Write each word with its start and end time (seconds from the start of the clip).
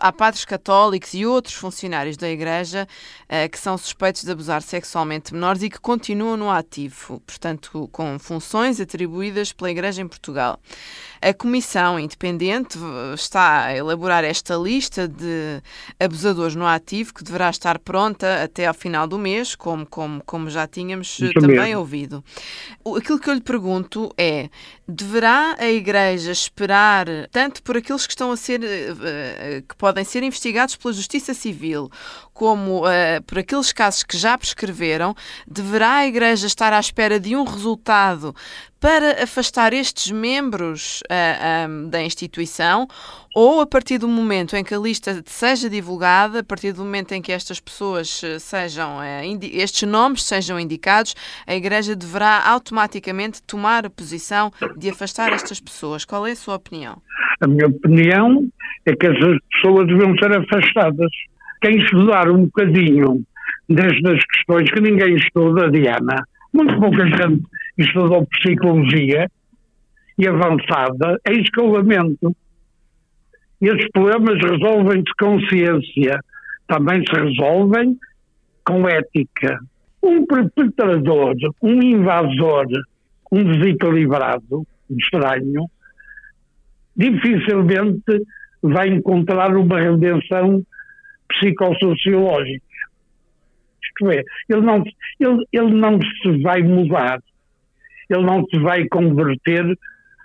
há 0.00 0.12
padres 0.12 0.44
católicos 0.44 1.14
e 1.14 1.26
outros 1.26 1.54
funcionários 1.54 2.16
da 2.16 2.28
Igreja 2.28 2.86
uh, 3.24 3.48
que 3.50 3.58
são 3.58 3.76
suspeitos 3.76 4.24
de 4.24 4.30
abusar 4.30 4.62
sexualmente 4.62 5.30
de 5.30 5.34
menores 5.34 5.62
e 5.62 5.70
que 5.70 5.80
continuam 5.80 6.36
no 6.36 6.50
ativo, 6.50 7.20
portanto, 7.26 7.88
com 7.92 8.18
funções 8.18 8.80
atribuídas 8.80 9.52
pela 9.52 9.70
Igreja 9.70 10.02
em 10.02 10.08
Portugal. 10.08 10.60
A 11.20 11.34
Comissão 11.34 11.98
Independente 11.98 12.78
está 13.14 13.64
a 13.64 13.76
elaborar 13.76 14.24
esta 14.24 14.54
lista 14.54 15.08
de 15.08 15.60
abusadores 15.98 16.54
no 16.54 16.66
ativo 16.66 17.12
que 17.12 17.24
deverá 17.24 17.50
estar 17.50 17.78
pronta 17.80 18.44
até 18.44 18.66
ao 18.66 18.74
final 18.74 19.06
do 19.06 19.18
mês, 19.18 19.56
como, 19.56 19.84
como, 19.84 20.22
como 20.24 20.48
já 20.48 20.66
tínhamos 20.66 21.18
Isso 21.18 21.32
também 21.34 21.58
mesmo. 21.58 21.80
ouvido. 21.80 22.24
Aquilo 22.96 23.18
que 23.18 23.28
eu 23.28 23.34
lhe 23.34 23.40
pergunto 23.40 24.12
é: 24.16 24.48
deverá 24.86 25.56
a 25.58 25.68
Igreja 25.68 26.30
esperar 26.30 27.06
tanto 27.32 27.62
por 27.62 27.76
aqueles 27.76 28.06
que 28.06 28.12
estão 28.12 28.30
a 28.30 28.36
ser 28.36 28.62
eh, 28.62 28.94
eh, 29.02 29.62
que 29.68 29.74
podem 29.88 30.04
ser 30.04 30.22
investigados 30.22 30.76
pela 30.76 30.92
Justiça 30.92 31.32
Civil, 31.32 31.90
como 32.34 32.84
uh, 32.84 33.22
por 33.26 33.38
aqueles 33.38 33.72
casos 33.72 34.02
que 34.02 34.18
já 34.18 34.36
prescreveram, 34.36 35.14
deverá 35.46 35.96
a 35.96 36.06
Igreja 36.06 36.46
estar 36.46 36.74
à 36.74 36.78
espera 36.78 37.18
de 37.18 37.34
um 37.34 37.42
resultado 37.42 38.36
para 38.78 39.24
afastar 39.24 39.72
estes 39.72 40.10
membros 40.10 41.00
uh, 41.00 41.06
eh, 41.08 41.66
um, 41.66 41.88
da 41.88 42.02
instituição 42.02 42.86
ou 43.34 43.62
a 43.62 43.66
partir 43.66 43.96
do 43.96 44.06
momento 44.06 44.54
em 44.56 44.62
que 44.62 44.74
a 44.74 44.78
lista 44.78 45.22
seja 45.26 45.70
divulgada, 45.70 46.40
a 46.40 46.44
partir 46.44 46.72
do 46.72 46.84
momento 46.84 47.12
em 47.12 47.22
que 47.22 47.32
estas 47.32 47.58
pessoas 47.58 48.22
eh, 48.22 48.38
sejam, 48.38 48.98
estes 49.42 49.88
nomes 49.88 50.22
sejam 50.22 50.60
indicados, 50.60 51.16
a 51.46 51.54
Igreja 51.54 51.96
deverá 51.96 52.46
automaticamente 52.46 53.42
tomar 53.42 53.86
a 53.86 53.90
posição 53.90 54.52
de 54.76 54.90
afastar 54.90 55.32
estas 55.32 55.58
pessoas. 55.58 56.04
Qual 56.04 56.26
é 56.26 56.32
a 56.32 56.36
sua 56.36 56.56
opinião? 56.56 57.00
A 57.40 57.46
minha 57.46 57.66
opinião 57.66 58.48
é 58.86 58.94
que 58.94 59.06
essas 59.06 59.38
pessoas 59.52 59.86
devem 59.86 60.18
ser 60.18 60.36
afastadas 60.36 61.10
quem 61.60 61.78
estudar 61.78 62.28
um 62.30 62.44
bocadinho 62.44 63.22
destas 63.68 64.24
questões 64.32 64.70
que 64.70 64.80
ninguém 64.80 65.14
estuda, 65.16 65.70
Diana, 65.70 66.24
muito 66.52 66.78
pouca 66.80 67.06
gente 67.06 67.44
estudou 67.76 68.26
psicologia 68.26 69.30
e 70.18 70.26
avançada, 70.26 71.20
é 71.24 71.32
escolamento. 71.34 72.34
E 73.60 73.68
esses 73.68 73.90
problemas 73.90 74.38
resolvem-se 74.42 75.12
com 75.18 75.40
ciência, 75.48 76.18
também 76.66 77.02
se 77.06 77.20
resolvem 77.20 77.96
com 78.64 78.88
ética. 78.88 79.58
Um 80.02 80.24
perpetrador, 80.26 81.34
um 81.62 81.82
invasor, 81.82 82.66
um 83.32 83.44
desequilibrado, 83.44 84.66
um 84.90 84.96
estranho, 84.96 85.68
dificilmente 86.98 88.26
vai 88.60 88.88
encontrar 88.88 89.56
uma 89.56 89.80
redenção 89.80 90.62
psicossociológicos. 91.28 92.68
Isto 93.82 94.10
é, 94.10 94.22
ele 94.48 94.60
não, 94.60 94.82
ele, 95.20 95.46
ele 95.52 95.74
não 95.74 95.98
se 96.00 96.42
vai 96.42 96.62
mudar, 96.62 97.20
ele 98.10 98.22
não 98.24 98.44
se 98.46 98.58
vai 98.58 98.86
converter 98.88 99.78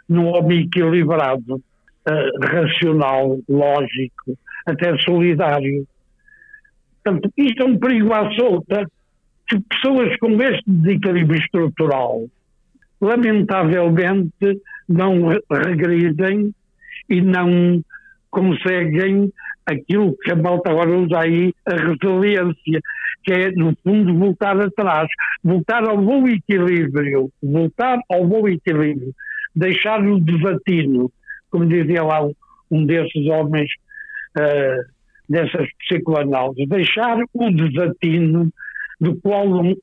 num 0.10 0.28
homem 0.28 0.62
equilibrado, 0.62 1.56
uh, 1.56 2.46
racional, 2.46 3.40
lógico, 3.48 4.38
até 4.66 4.98
solidário. 5.00 5.86
Portanto, 7.04 7.32
isto 7.38 7.64
é 7.64 7.66
um 7.66 7.78
perigo 7.78 8.14
à 8.14 8.32
solta 8.34 8.90
que 9.48 9.60
pessoas 9.60 10.16
com 10.18 10.42
este 10.42 10.64
desequilíbrio 10.66 11.40
estrutural, 11.40 12.26
lamentavelmente, 13.02 14.62
não 14.88 15.30
regridem 15.52 16.54
e 17.10 17.22
não 17.22 17.84
conseguem 18.30 19.32
aquilo 19.66 20.18
que 20.18 20.32
a 20.32 20.36
malta 20.36 20.72
agora 20.72 20.92
usa 20.92 21.20
aí, 21.20 21.54
a 21.66 21.76
resiliência, 21.76 22.82
que 23.24 23.32
é, 23.32 23.52
no 23.52 23.76
fundo, 23.84 24.18
voltar 24.18 24.60
atrás, 24.60 25.08
voltar 25.44 25.88
ao 25.88 25.98
bom 25.98 26.28
equilíbrio, 26.28 27.30
voltar 27.42 28.00
ao 28.12 28.26
bom 28.26 28.48
equilíbrio, 28.48 29.14
deixar 29.56 30.04
o 30.04 30.20
desatino, 30.20 31.12
como 31.50 31.66
dizia 31.66 32.04
lá 32.04 32.26
um, 32.26 32.34
um 32.70 32.86
desses 32.86 33.26
homens, 33.28 33.70
uh, 34.38 34.84
dessas 35.30 35.70
psicoanálises, 35.80 36.68
deixar 36.68 37.18
o 37.34 37.52
desatino 37.52 38.52
do 39.00 39.16
qual, 39.22 39.48
o, 39.48 39.78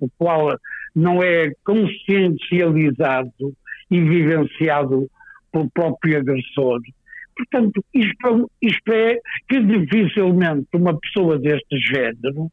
o 0.00 0.08
qual 0.16 0.56
não 0.94 1.22
é 1.22 1.52
consciencializado 1.64 3.52
e 3.90 4.00
vivenciado 4.00 5.10
pelo 5.52 5.70
próprio 5.70 6.18
agressor, 6.18 6.80
Portanto, 7.40 7.82
isto, 7.94 8.50
isto 8.60 8.92
é 8.92 9.18
que 9.48 9.60
dificilmente 9.60 10.68
uma 10.74 10.98
pessoa 10.98 11.38
deste 11.38 11.78
género 11.78 12.50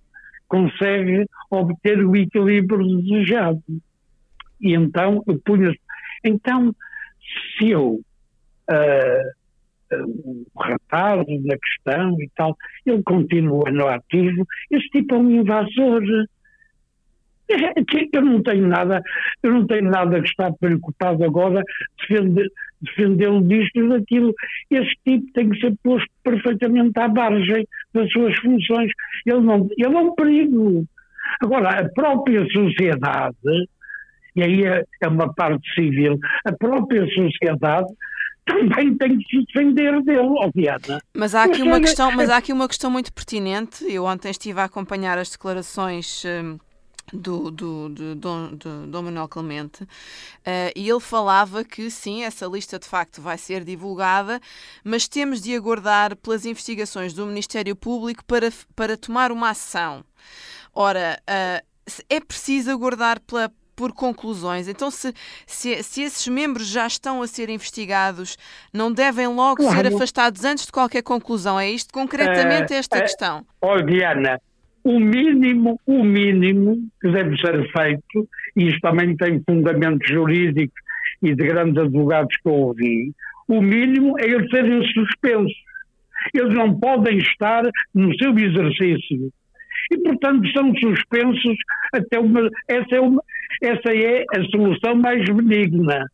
consegue 0.48 1.26
obter 1.52 2.06
o 2.06 2.16
equilíbrio 2.16 3.02
desejado. 3.02 3.62
E 4.62 4.74
então 4.74 5.22
eu 5.28 5.38
punha 5.44 5.76
então, 6.24 6.74
se 7.58 7.70
eu 7.70 8.00
uh, 8.70 9.32
rapaz 10.58 11.26
na 11.28 11.58
questão 11.58 12.22
e 12.22 12.30
tal, 12.36 12.58
ele 12.86 13.04
continua 13.04 13.70
no 13.72 13.88
ativo, 13.88 14.46
esse 14.72 14.88
tipo 14.90 15.16
é 15.16 15.18
um 15.18 15.32
invasor. 15.32 16.04
Eu 18.12 18.22
não 18.22 18.44
tenho 18.44 18.68
nada, 18.68 19.02
eu 19.42 19.54
não 19.54 19.66
tenho 19.66 19.90
nada 19.90 20.20
que 20.22 20.28
estar 20.28 20.52
preocupado 20.54 21.24
agora 21.24 21.64
defender, 21.98 22.52
defendê-lo 22.82 23.42
disto 23.42 23.80
e 23.80 23.90
daquilo. 23.90 24.34
Este 24.70 24.96
tipo 25.06 25.32
tem 25.34 25.50
que 25.50 25.60
ser 25.60 25.74
posto 25.84 26.10
perfeitamente 26.24 27.00
à 27.00 27.08
margem 27.08 27.68
das 27.94 28.12
suas 28.12 28.38
funções. 28.40 28.92
Ele, 29.26 29.42
não, 29.42 29.68
ele 29.78 29.96
é 29.96 30.00
um 30.00 30.16
perigo. 30.16 30.86
Agora, 31.42 31.70
a 31.82 31.90
própria 31.90 32.46
sociedade, 32.52 33.36
e 34.36 34.44
aí 34.44 34.66
é, 34.66 34.84
é 35.02 35.08
uma 35.08 35.34
parte 35.34 35.68
civil, 35.74 36.18
a 36.46 36.54
própria 36.54 37.06
sociedade 37.08 37.88
também 38.46 38.98
tem 38.98 39.18
que 39.18 39.26
se 39.30 39.46
defender 39.46 40.02
dele, 40.04 40.52
Diana. 40.56 41.02
Mas 41.14 41.36
há 41.36 41.44
aqui 41.44 41.62
uma 41.62 41.82
questão, 41.82 42.12
mas 42.14 42.30
há 42.30 42.38
aqui 42.38 42.54
uma 42.54 42.68
questão 42.68 42.90
muito 42.90 43.12
pertinente. 43.12 43.84
Eu 43.84 44.06
ontem 44.06 44.32
estive 44.32 44.60
a 44.62 44.64
acompanhar 44.64 45.18
as 45.18 45.30
declarações 45.30 46.24
hum, 46.26 46.58
do, 47.14 47.50
do, 47.52 47.90
do, 47.90 48.16
do, 48.16 48.48
do 48.56 48.88
Dom 48.88 49.02
Manuel 49.04 49.28
Clemente, 49.28 49.84
uh, 49.84 49.88
e 50.76 50.90
ele 50.90 51.00
falava 51.00 51.64
que 51.64 51.90
sim, 51.90 52.24
essa 52.24 52.46
lista 52.46 52.78
de 52.78 52.88
facto 52.88 53.22
vai 53.22 53.38
ser 53.38 53.64
divulgada, 53.64 54.42
mas 54.84 55.08
temos 55.08 55.42
de 55.42 55.56
aguardar 55.56 56.16
pelas 56.18 56.46
investigações 56.46 57.14
do 57.14 57.26
Ministério 57.26 57.76
Público 57.76 58.24
para, 58.26 58.52
para 58.76 58.98
tomar 58.98 59.32
uma 59.32 59.52
ação. 59.52 60.04
Ora, 60.74 61.20
uh, 61.22 61.66
é 62.10 62.20
preciso 62.20 62.70
aguardar 62.72 63.20
pela, 63.22 63.52
por 63.76 63.94
conclusões. 63.94 64.68
Então, 64.68 64.92
se, 64.92 65.14
se, 65.46 65.82
se, 65.84 66.02
esses 66.02 66.28
membros 66.28 66.68
já 66.68 66.86
estão 66.88 67.22
a 67.22 67.28
ser 67.28 67.50
investigados, 67.50 68.38
não 68.74 68.92
devem 68.92 69.28
logo 69.28 69.64
claro. 69.64 69.76
ser 69.76 69.96
afastados 69.96 70.44
antes 70.44 70.66
de 70.66 70.72
qualquer 70.72 71.04
conclusão. 71.04 71.60
É 71.60 71.70
isto 71.70 71.94
concretamente 71.94 72.74
uh, 72.74 72.76
esta 72.76 73.00
questão. 73.00 73.46
Olha, 73.62 73.84
Diana, 73.84 74.42
o 74.88 75.02
mínimo, 75.02 75.78
o 75.86 76.02
mínimo 76.02 76.78
que 77.02 77.12
deve 77.12 77.38
ser 77.38 77.70
feito, 77.74 78.30
e 78.56 78.70
isto 78.70 78.80
também 78.80 79.18
tem 79.18 79.44
fundamentos 79.44 80.08
jurídicos 80.08 80.82
e 81.22 81.36
de 81.36 81.46
grandes 81.46 81.78
advogados 81.78 82.34
que 82.38 82.48
eu 82.48 82.54
ouvi, 82.54 83.12
o 83.50 83.62
mínimo 83.62 84.18
é 84.18 84.24
eles 84.24 84.50
serem 84.50 84.82
suspensos. 84.94 85.54
Eles 86.34 86.54
não 86.54 86.80
podem 86.80 87.18
estar 87.18 87.64
no 87.94 88.18
seu 88.18 88.32
exercício. 88.38 89.30
E, 89.92 89.98
portanto, 89.98 90.50
são 90.52 90.74
suspensos 90.76 91.58
até 91.94 92.18
uma. 92.20 92.50
Essa 92.70 92.96
é, 92.96 93.02
uma, 93.02 93.22
essa 93.62 93.94
é 93.94 94.24
a 94.36 94.44
solução 94.46 94.96
mais 94.96 95.24
benigna. 95.26 96.06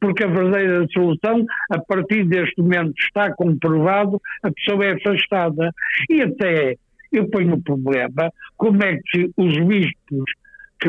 Porque 0.00 0.22
a 0.22 0.28
verdadeira 0.28 0.86
solução, 0.92 1.44
a 1.70 1.78
partir 1.78 2.24
deste 2.24 2.60
momento, 2.60 2.94
está 2.98 3.34
comprovado, 3.34 4.20
a 4.42 4.50
pessoa 4.50 4.84
é 4.84 4.92
afastada. 4.92 5.72
E 6.08 6.22
até 6.22 6.76
eu 7.12 7.28
ponho 7.28 7.54
o 7.54 7.62
problema 7.62 8.32
como 8.56 8.82
é 8.82 8.98
que 9.10 9.30
os 9.36 9.58
bispos 9.66 10.24
que 10.80 10.88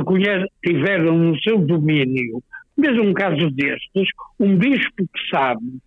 tiveram 0.64 1.18
no 1.18 1.42
seu 1.42 1.58
domínio, 1.58 2.44
mesmo 2.78 3.04
um 3.04 3.14
caso 3.14 3.50
destes, 3.52 4.08
um 4.40 4.56
bispo 4.58 4.96
que 4.98 5.30
sabe, 5.30 5.80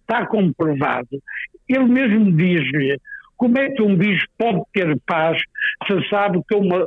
está 0.00 0.26
comprovado, 0.26 1.22
ele 1.68 1.84
mesmo 1.84 2.32
diz-lhe 2.36 2.98
como 3.36 3.58
é 3.58 3.70
que 3.70 3.82
um 3.82 3.96
bispo 3.96 4.28
pode 4.38 4.62
ter 4.72 4.98
paz 5.06 5.40
se 5.86 6.08
sabe 6.08 6.40
que, 6.48 6.54
uma, 6.54 6.86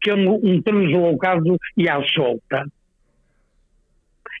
que 0.00 0.12
um, 0.12 0.34
um 0.34 0.62
translocado 0.62 1.56
e 1.76 1.88
à 1.88 2.02
solta? 2.08 2.66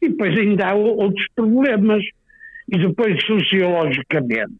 E 0.02 0.08
depois 0.08 0.38
ainda 0.38 0.68
há 0.68 0.74
outros 0.74 1.26
problemas. 1.34 2.04
E 2.68 2.78
depois, 2.78 3.24
sociologicamente, 3.24 4.52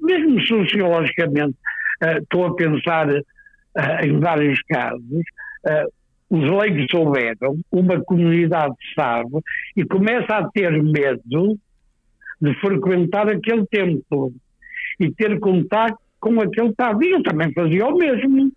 mesmo 0.00 0.40
sociologicamente, 0.42 1.56
uh, 2.02 2.18
estou 2.22 2.46
a 2.46 2.54
pensar 2.54 3.08
uh, 3.08 4.04
em 4.04 4.18
vários 4.18 4.60
casos, 4.62 5.22
uh, 5.66 5.92
os 6.30 6.48
leigos 6.48 6.86
souberam, 6.90 7.58
uma 7.72 8.00
comunidade 8.02 8.74
sabe 8.94 9.40
e 9.76 9.84
começa 9.84 10.36
a 10.36 10.48
ter 10.50 10.70
medo 10.80 11.58
de 12.40 12.54
frequentar 12.60 13.28
aquele 13.28 13.66
templo 13.66 14.32
e 15.00 15.10
ter 15.10 15.38
contato 15.40 15.98
com 16.20 16.40
aquele 16.40 16.72
padre. 16.72 17.10
Eu 17.10 17.22
também 17.22 17.52
fazia 17.52 17.86
o 17.86 17.96
mesmo. 17.96 18.52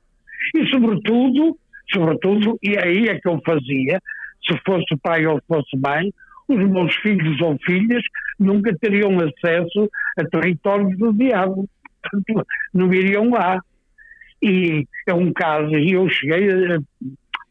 E 0.56 0.68
sobretudo, 0.68 1.58
sobretudo, 1.92 2.60
e 2.62 2.78
aí 2.78 3.08
é 3.08 3.20
que 3.20 3.28
eu 3.28 3.42
fazia, 3.44 4.00
se 4.46 4.58
fosse 4.66 4.96
pai 5.02 5.26
ou 5.26 5.42
fosse 5.48 5.76
mãe, 5.78 6.14
os 6.48 6.70
meus 6.70 6.94
filhos 6.98 7.42
ou 7.42 7.58
filhas 7.66 8.04
nunca 8.40 8.76
teriam 8.80 9.18
acesso 9.20 9.90
a 10.18 10.26
territórios 10.26 10.98
do 10.98 11.14
diabo. 11.14 11.68
Portanto, 12.02 12.48
não 12.74 12.94
iriam 12.94 13.30
lá. 13.30 13.60
E 14.42 14.86
é 15.08 15.14
um 15.14 15.32
caso, 15.32 15.74
e 15.76 15.94
eu 15.94 16.08
cheguei 16.10 16.50
a, 16.50 16.80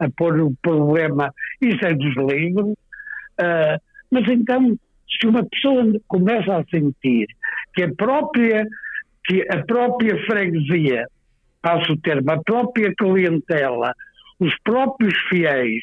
a 0.05 0.11
pôr 0.15 0.41
o 0.41 0.55
problema, 0.61 1.33
isso 1.61 1.85
é 1.87 1.95
dos 1.95 2.15
livros, 2.17 2.73
uh, 3.41 3.81
mas 4.11 4.29
então, 4.29 4.77
se 5.09 5.27
uma 5.27 5.43
pessoa 5.43 5.85
começa 6.07 6.55
a 6.55 6.65
sentir 6.65 7.27
que 7.75 7.83
a 7.83 7.95
própria, 7.95 8.67
que 9.25 9.43
a 9.49 9.65
própria 9.65 10.23
freguesia, 10.27 11.07
passo 11.63 11.93
o 11.93 11.97
termo, 11.97 12.31
a 12.31 12.43
própria 12.43 12.93
clientela, 12.95 13.95
os 14.39 14.55
próprios 14.63 15.17
fiéis, 15.31 15.83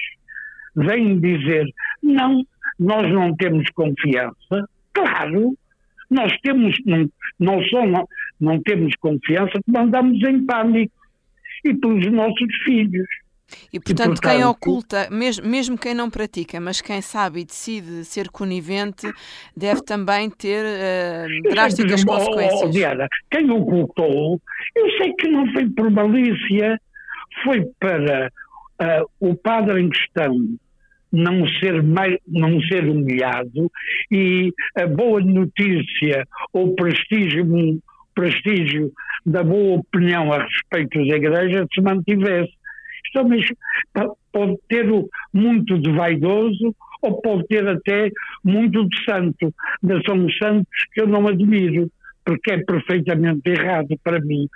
vêm 0.75 1.19
dizer 1.19 1.66
não, 2.04 2.44
nós 2.80 3.12
não 3.12 3.36
temos 3.36 3.68
confiança, 3.72 4.69
claro, 4.94 5.57
nós 6.09 6.31
temos, 6.41 6.75
não, 6.86 7.09
não 7.39 7.63
só 7.65 7.86
não, 7.86 8.07
não 8.39 8.62
temos 8.62 8.94
confiança, 9.00 9.59
como 9.65 9.80
andamos 9.80 10.21
em 10.24 10.45
pânico 10.45 10.94
e 11.63 11.74
pelos 11.74 12.12
nossos 12.12 12.56
filhos. 12.63 13.07
E 13.74 13.80
portanto, 13.80 13.80
e, 13.80 13.80
portanto 13.80 14.21
quem 14.21 14.44
oculta, 14.44 15.09
mesmo, 15.09 15.47
mesmo 15.47 15.77
quem 15.77 15.94
não 15.94 16.09
pratica, 16.09 16.59
mas 16.59 16.81
quem 16.81 17.01
sabe 17.01 17.41
e 17.41 17.45
decide 17.45 18.06
ser 18.06 18.30
conivente, 18.30 19.12
deve 19.57 19.81
também 19.81 20.30
ter 20.30 20.63
uh, 20.63 21.50
drásticas 21.50 22.03
consequências. 22.03 22.62
Oh, 22.62 22.69
Diana, 22.69 23.07
quem 23.31 23.50
ocultou, 23.50 24.39
eu 24.75 24.91
sei 24.97 25.13
que 25.13 25.27
não 25.30 25.51
foi 25.51 25.68
por 25.69 25.89
malícia, 25.89 26.80
foi 27.44 27.65
para 27.80 28.31
uh, 28.81 29.09
o 29.19 29.36
padre 29.36 29.81
em 29.81 29.89
questão 29.89 30.59
não 31.12 31.48
ser, 31.48 31.82
mais, 31.82 32.18
não 32.28 32.62
ser 32.62 32.88
humilhado 32.88 33.72
e 34.12 34.54
a 34.78 34.86
boa 34.86 35.20
notícia 35.22 36.28
ou 36.54 36.76
prestígio, 36.76 37.46
prestígio 38.14 38.92
da 39.26 39.44
boa 39.44 39.80
opinião 39.80 40.32
a 40.32 40.44
respeito 40.44 41.06
da 41.08 41.16
Igreja 41.16 41.68
se 41.74 41.82
mantivesse. 41.82 42.52
Isto 43.06 43.56
pode 44.32 44.58
ter 44.68 44.86
muito 45.34 45.80
de 45.80 45.92
vaidoso 45.92 46.76
ou 47.02 47.22
pode 47.22 47.48
ter 47.48 47.68
até 47.68 48.12
muito 48.44 48.88
de 48.88 49.04
santo, 49.04 49.54
mas 49.82 50.04
são 50.04 50.30
santos 50.32 50.86
que 50.94 51.02
eu 51.02 51.08
não 51.08 51.28
admiro, 51.28 51.90
porque 52.26 52.52
é 52.52 52.58
perfeitamente 52.64 53.50
errado 53.50 53.98
para 54.04 54.20
mim. 54.20 54.48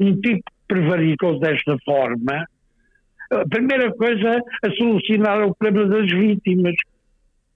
Um 0.00 0.14
tipo 0.20 0.38
que 0.38 0.52
prevaricou 0.68 1.38
desta 1.40 1.76
forma, 1.84 2.46
a 3.30 3.48
primeira 3.48 3.92
coisa 3.94 4.42
a 4.64 4.70
solucionar 4.72 5.46
o 5.46 5.54
problema 5.54 5.88
das 5.88 6.10
vítimas. 6.10 6.74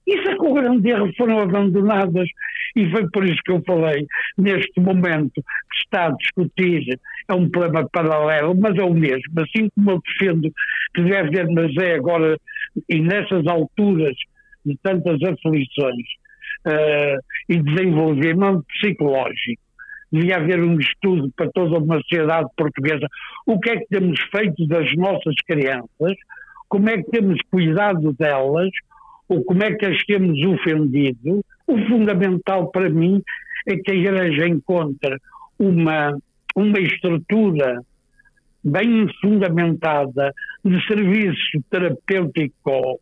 Isso 0.06 0.28
é 0.28 0.34
que 0.34 0.44
o 0.44 0.54
grande 0.54 0.90
erro 0.90 1.10
foram 1.16 1.40
abandonadas 1.40 2.28
e 2.74 2.90
foi 2.90 3.08
por 3.10 3.24
isso 3.24 3.40
que 3.44 3.52
eu 3.52 3.62
falei 3.64 4.06
neste 4.36 4.80
momento 4.80 5.34
que 5.34 5.78
está 5.84 6.06
a 6.06 6.10
discutir 6.10 6.98
é 7.28 7.34
um 7.34 7.48
problema 7.48 7.88
paralelo, 7.92 8.54
mas 8.58 8.76
é 8.76 8.82
o 8.82 8.92
mesmo. 8.92 9.22
Assim 9.36 9.68
como 9.74 9.92
eu 9.92 10.02
defendo 10.04 10.52
que 10.94 11.02
deve 11.02 11.38
haver, 11.40 11.48
mas 11.50 11.76
é 11.76 11.94
agora 11.94 12.36
e 12.88 13.00
nessas 13.00 13.46
alturas 13.46 14.16
de 14.66 14.76
tantas 14.82 15.22
aflições 15.22 16.06
uh, 16.66 17.18
e 17.48 17.62
desenvolvimento 17.62 18.64
psicológico 18.80 19.62
devia 20.12 20.36
haver 20.36 20.62
um 20.62 20.78
estudo 20.78 21.30
para 21.34 21.50
toda 21.50 21.78
uma 21.78 21.96
sociedade 22.02 22.48
portuguesa. 22.56 23.06
O 23.46 23.58
que 23.58 23.70
é 23.70 23.78
que 23.78 23.86
temos 23.86 24.20
feito 24.30 24.66
das 24.66 24.94
nossas 24.96 25.34
crianças? 25.46 26.16
Como 26.68 26.88
é 26.88 26.98
que 26.98 27.10
temos 27.10 27.40
cuidado 27.50 28.12
delas? 28.12 28.70
Ou 29.28 29.42
como 29.44 29.62
é 29.62 29.72
que 29.74 29.86
as 29.86 30.04
temos 30.04 30.38
ofendido? 30.44 31.42
O 31.66 31.78
fundamental 31.88 32.70
para 32.70 32.90
mim 32.90 33.22
é 33.66 33.76
que 33.76 33.90
a 33.90 33.94
Igreja 33.94 34.46
encontre 34.46 35.16
uma, 35.58 36.16
uma 36.54 36.78
estrutura 36.80 37.80
bem 38.62 39.06
fundamentada 39.20 40.32
de 40.64 40.86
serviço 40.86 41.62
terapêutico 41.70 43.00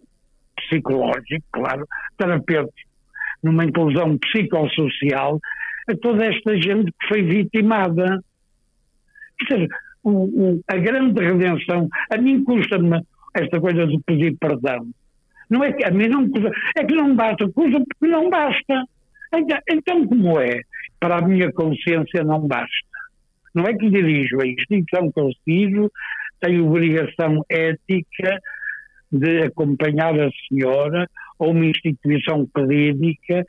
psicológico, 0.56 1.44
claro, 1.52 1.86
terapêutico, 2.16 2.88
numa 3.42 3.64
inclusão 3.64 4.16
psicossocial, 4.18 5.40
a 5.90 5.96
toda 5.96 6.24
esta 6.24 6.56
gente 6.56 6.92
que 6.92 7.08
foi 7.08 7.22
vitimada. 7.22 8.22
Quer 9.46 9.54
dizer, 9.54 9.68
o, 10.02 10.10
o, 10.10 10.60
a 10.68 10.76
grande 10.76 11.20
redenção, 11.20 11.88
a 12.10 12.16
mim 12.16 12.44
custa-me 12.44 13.02
esta 13.34 13.60
coisa 13.60 13.86
de 13.86 13.98
pedir 14.06 14.36
perdão. 14.38 14.88
Não 15.48 15.64
é 15.64 15.72
que 15.72 15.84
a 15.84 15.90
mim 15.90 16.08
não 16.08 16.28
custa, 16.28 16.50
é 16.76 16.84
que 16.84 16.94
não 16.94 17.14
basta, 17.14 17.48
custa 17.50 17.78
porque 17.80 18.12
não 18.12 18.30
basta. 18.30 18.84
Então, 19.34 19.58
então, 19.68 20.06
como 20.06 20.40
é? 20.40 20.62
Para 20.98 21.18
a 21.18 21.22
minha 21.22 21.52
consciência 21.52 22.22
não 22.24 22.46
basta. 22.46 22.70
Não 23.54 23.64
é 23.64 23.74
que 23.74 23.90
dirijo 23.90 24.40
a 24.40 24.46
instituição 24.46 25.10
que 25.10 25.20
eu 25.20 25.30
sigo, 25.44 25.90
tenho 26.40 26.66
obrigação 26.66 27.44
ética 27.48 28.38
de 29.10 29.42
acompanhar 29.42 30.18
a 30.18 30.30
senhora 30.48 31.08
ou 31.38 31.50
uma 31.50 31.66
instituição 31.66 32.46
clínica 32.54 33.44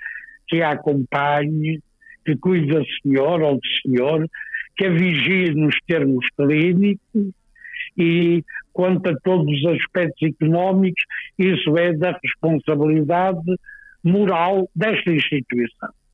que 0.47 0.61
a 0.61 0.71
acompanhe, 0.71 1.79
que 2.25 2.35
cuide 2.37 2.73
da 2.73 2.81
senhora 3.01 3.47
ou 3.47 3.55
do 3.55 3.67
senhor, 3.81 4.27
que 4.75 4.85
a 4.85 4.89
vigie 4.89 5.53
nos 5.53 5.75
termos 5.87 6.25
clínicos 6.35 7.31
e 7.97 8.43
quanto 8.73 9.09
a 9.09 9.15
todos 9.23 9.47
os 9.47 9.65
aspectos 9.73 10.29
económicos, 10.29 11.03
isso 11.37 11.77
é 11.77 11.93
da 11.93 12.17
responsabilidade 12.23 13.55
moral 14.03 14.69
desta 14.75 15.11
instituição. 15.11 15.89